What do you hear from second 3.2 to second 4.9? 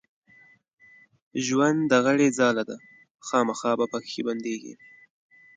خامخا به پکښې بندېږې